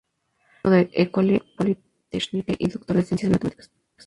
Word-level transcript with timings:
Fue 0.63 0.69
alumno 0.71 0.77
de 0.87 0.95
la 0.97 1.03
École 1.03 1.43
polytechnique 1.55 2.55
y 2.57 2.69
Doctor 2.69 2.97
en 2.97 3.05
Ciencias 3.05 3.31
Matemáticas. 3.33 3.71